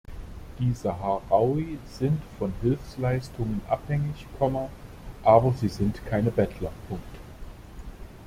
[0.57, 4.25] Die Saharaui sind von Hilfeleistungen abhängig,
[5.21, 6.71] aber sie sind keine Bettler.